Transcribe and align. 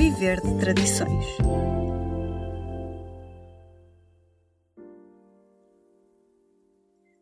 viver 0.00 0.40
de 0.40 0.58
tradições. 0.58 1.26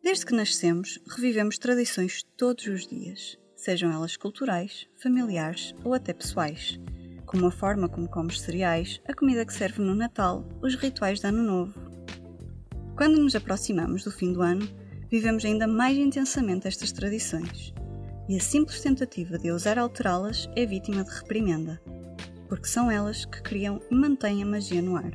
Desde 0.01 0.25
que 0.25 0.33
nascemos, 0.33 0.97
revivemos 1.05 1.57
tradições 1.57 2.23
todos 2.37 2.65
os 2.67 2.87
dias, 2.87 3.37
sejam 3.53 3.91
elas 3.91 4.15
culturais, 4.15 4.87
familiares 4.95 5.75
ou 5.83 5.93
até 5.93 6.13
pessoais, 6.13 6.79
como 7.25 7.47
a 7.47 7.51
forma 7.51 7.89
como 7.89 8.07
comes 8.07 8.39
cereais, 8.39 9.01
a 9.05 9.13
comida 9.13 9.45
que 9.45 9.53
serve 9.53 9.81
no 9.81 9.93
Natal, 9.93 10.47
os 10.61 10.75
rituais 10.75 11.19
de 11.19 11.27
Ano 11.27 11.43
Novo. 11.43 11.73
Quando 12.95 13.19
nos 13.19 13.35
aproximamos 13.35 14.05
do 14.05 14.11
fim 14.11 14.31
do 14.31 14.41
ano, 14.41 14.65
vivemos 15.11 15.43
ainda 15.43 15.67
mais 15.67 15.97
intensamente 15.97 16.65
estas 16.65 16.93
tradições, 16.93 17.73
e 18.29 18.37
a 18.37 18.39
simples 18.39 18.79
tentativa 18.79 19.37
de 19.37 19.51
ousar 19.51 19.77
alterá-las 19.77 20.49
é 20.55 20.65
vítima 20.65 21.03
de 21.03 21.11
reprimenda, 21.11 21.81
porque 22.49 22.67
são 22.67 22.89
elas 22.89 23.23
que 23.23 23.41
criam 23.41 23.79
e 23.89 23.95
mantêm 23.95 24.43
a 24.43 24.45
magia 24.45 24.81
no 24.81 24.97
ar. 24.97 25.13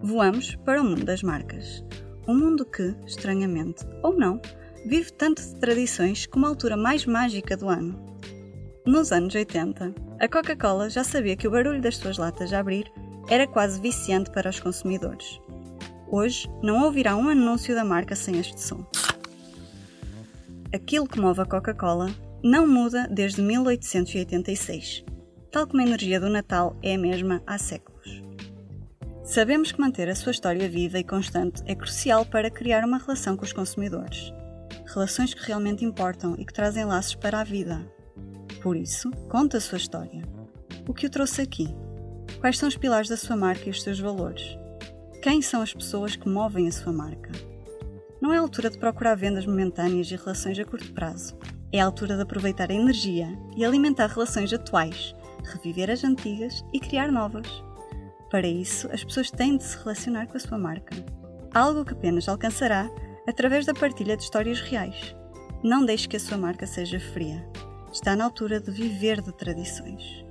Voamos 0.00 0.54
para 0.64 0.80
o 0.80 0.84
mundo 0.84 1.04
das 1.04 1.22
marcas, 1.22 1.84
um 2.26 2.34
mundo 2.34 2.64
que, 2.64 2.94
estranhamente 3.04 3.84
ou 4.02 4.16
não, 4.16 4.40
vive 4.86 5.12
tanto 5.12 5.42
de 5.42 5.56
tradições 5.56 6.24
como 6.26 6.46
a 6.46 6.48
altura 6.48 6.76
mais 6.76 7.04
mágica 7.04 7.56
do 7.56 7.68
ano. 7.68 7.98
Nos 8.86 9.12
anos 9.12 9.34
80, 9.34 9.94
a 10.18 10.28
Coca-Cola 10.28 10.88
já 10.88 11.04
sabia 11.04 11.36
que 11.36 11.46
o 11.46 11.50
barulho 11.50 11.82
das 11.82 11.96
suas 11.98 12.16
latas 12.16 12.52
a 12.52 12.60
abrir 12.60 12.90
era 13.28 13.46
quase 13.46 13.80
viciante 13.80 14.30
para 14.30 14.48
os 14.48 14.58
consumidores. 14.58 15.40
Hoje 16.08 16.48
não 16.62 16.84
ouvirá 16.84 17.14
um 17.16 17.28
anúncio 17.28 17.74
da 17.74 17.84
marca 17.84 18.16
sem 18.16 18.38
este 18.38 18.60
som. 18.60 18.84
Aquilo 20.72 21.06
que 21.06 21.20
move 21.20 21.40
a 21.40 21.44
Coca-Cola 21.44 22.10
não 22.42 22.66
muda 22.66 23.06
desde 23.10 23.42
1886, 23.42 25.04
tal 25.50 25.66
como 25.66 25.82
a 25.82 25.84
energia 25.84 26.20
do 26.20 26.28
Natal 26.28 26.76
é 26.82 26.94
a 26.94 26.98
mesma 26.98 27.42
há 27.46 27.58
séculos. 27.58 28.22
Sabemos 29.24 29.72
que 29.72 29.80
manter 29.80 30.08
a 30.08 30.14
sua 30.14 30.32
história 30.32 30.68
viva 30.68 30.98
e 30.98 31.04
constante 31.04 31.62
é 31.66 31.74
crucial 31.74 32.24
para 32.24 32.50
criar 32.50 32.84
uma 32.84 32.98
relação 32.98 33.36
com 33.36 33.44
os 33.44 33.52
consumidores. 33.52 34.32
Relações 34.86 35.34
que 35.34 35.44
realmente 35.44 35.84
importam 35.84 36.34
e 36.38 36.44
que 36.44 36.52
trazem 36.52 36.84
laços 36.84 37.14
para 37.14 37.40
a 37.40 37.44
vida. 37.44 37.84
Por 38.62 38.76
isso, 38.76 39.10
conta 39.28 39.56
a 39.56 39.60
sua 39.60 39.78
história. 39.78 40.22
O 40.86 40.94
que 40.94 41.06
o 41.06 41.10
trouxe 41.10 41.42
aqui? 41.42 41.68
Quais 42.40 42.58
são 42.58 42.68
os 42.68 42.76
pilares 42.76 43.08
da 43.08 43.16
sua 43.16 43.36
marca 43.36 43.66
e 43.66 43.70
os 43.70 43.82
seus 43.82 43.98
valores? 43.98 44.56
Quem 45.22 45.42
são 45.42 45.62
as 45.62 45.74
pessoas 45.74 46.16
que 46.16 46.28
movem 46.28 46.68
a 46.68 46.72
sua 46.72 46.92
marca? 46.92 47.30
Não 48.20 48.32
é 48.32 48.38
a 48.38 48.40
altura 48.40 48.70
de 48.70 48.78
procurar 48.78 49.14
vendas 49.14 49.46
momentâneas 49.46 50.10
e 50.10 50.16
relações 50.16 50.58
a 50.58 50.64
curto 50.64 50.92
prazo. 50.92 51.36
É 51.72 51.80
a 51.80 51.84
altura 51.84 52.16
de 52.16 52.22
aproveitar 52.22 52.70
a 52.70 52.74
energia 52.74 53.28
e 53.56 53.64
alimentar 53.64 54.08
relações 54.08 54.52
atuais, 54.52 55.14
reviver 55.48 55.90
as 55.90 56.04
antigas 56.04 56.64
e 56.72 56.80
criar 56.80 57.10
novas. 57.10 57.46
Para 58.30 58.46
isso, 58.46 58.88
as 58.92 59.02
pessoas 59.02 59.30
têm 59.30 59.56
de 59.56 59.64
se 59.64 59.76
relacionar 59.78 60.26
com 60.26 60.36
a 60.36 60.40
sua 60.40 60.58
marca. 60.58 60.94
Algo 61.52 61.84
que 61.84 61.92
apenas 61.92 62.28
alcançará 62.28 62.88
através 63.26 63.66
da 63.66 63.74
partilha 63.74 64.16
de 64.16 64.22
histórias 64.22 64.60
reais. 64.60 65.14
Não 65.62 65.84
deixe 65.84 66.08
que 66.08 66.16
a 66.16 66.20
sua 66.20 66.38
marca 66.38 66.66
seja 66.66 67.00
fria. 67.00 67.44
Está 67.92 68.14
na 68.14 68.24
altura 68.24 68.60
de 68.60 68.70
viver 68.70 69.20
de 69.20 69.32
tradições. 69.32 70.24